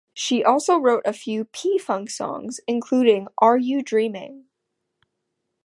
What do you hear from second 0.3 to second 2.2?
also wrote a few P-Funk